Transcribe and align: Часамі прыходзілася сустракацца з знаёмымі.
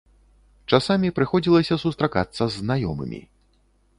Часамі 0.77 1.11
прыходзілася 1.19 1.75
сустракацца 1.85 2.39
з 2.47 2.51
знаёмымі. 2.63 3.21